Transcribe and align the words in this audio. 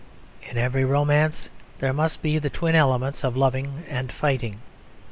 In 0.49 0.57
every 0.57 0.83
romance 0.83 1.47
there 1.77 1.93
must 1.93 2.23
be 2.23 2.39
the 2.39 2.49
twin 2.49 2.73
elements 2.73 3.23
of 3.23 3.37
loving 3.37 3.83
and 3.87 4.11
fighting. 4.11 4.59